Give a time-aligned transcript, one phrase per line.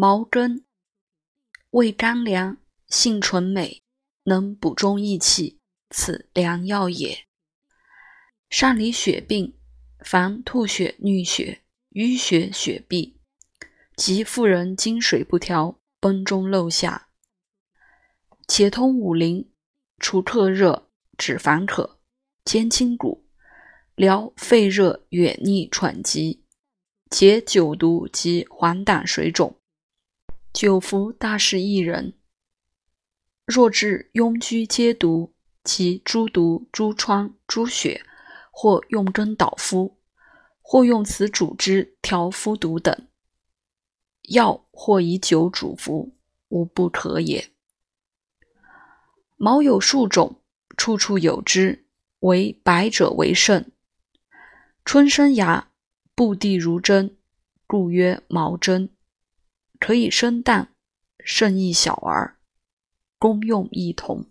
[0.00, 0.64] 毛根，
[1.70, 3.82] 味甘凉，性纯美，
[4.22, 5.58] 能补中益气，
[5.90, 7.26] 此良药也。
[8.48, 9.58] 善理血病，
[9.98, 11.62] 凡吐血、衄血、
[11.94, 13.18] 淤血、血闭，
[13.96, 17.08] 及妇人经水不调，崩中漏下，
[18.46, 19.50] 且通五灵，
[19.98, 21.98] 除特热，止烦渴，
[22.44, 23.26] 兼筋骨，
[23.96, 26.44] 疗肺热、远逆、喘急，
[27.10, 29.57] 解酒毒及黄疸水肿。
[30.52, 32.14] 久服大是一人。
[33.46, 35.34] 若治痈疽皆毒
[35.64, 38.04] 及诸毒、诸疮、诸血。
[38.60, 40.00] 或用针捣敷，
[40.60, 43.06] 或用此煮汁调敷毒等
[44.30, 46.16] 药，或以酒煮服，
[46.48, 47.52] 无不可也。
[49.36, 50.42] 毛有数种，
[50.76, 51.86] 处处有之，
[52.18, 53.64] 为白者为胜。
[54.84, 55.70] 春生芽，
[56.16, 57.16] 布地如针，
[57.64, 58.90] 故曰毛针。
[59.78, 60.74] 可以生蛋，
[61.24, 62.36] 甚益小儿，
[63.18, 64.26] 功用一同。